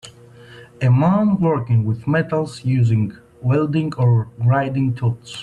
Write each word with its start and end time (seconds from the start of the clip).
A 0.81 0.89
man 0.89 1.39
working 1.39 1.85
with 1.85 2.07
metals 2.07 2.65
using 2.65 3.15
welding 3.39 3.93
or 3.93 4.29
grinding 4.41 4.95
tools. 4.95 5.37